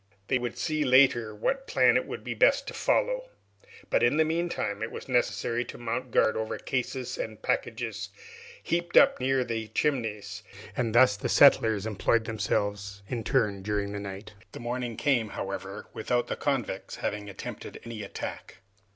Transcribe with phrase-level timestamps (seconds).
[0.29, 3.29] They would see later what plan it would be best to follow;
[3.91, 8.09] but in the meantime it was necessary to mount guard over cases and packages
[8.63, 10.41] heaped up near the Chimneys,
[10.75, 14.33] and thus the settlers employed themselves in turn during the night.
[14.53, 18.55] The morning came, however, without the convicts having attempted any attack.